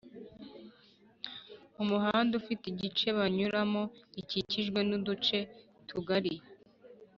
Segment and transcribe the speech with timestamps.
[1.75, 3.81] Mu muhanda ufite igice banyuramo
[4.13, 5.37] gikikijwe n'uduce
[5.89, 6.33] tugari